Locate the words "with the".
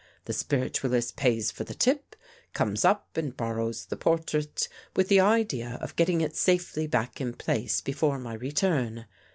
4.95-5.19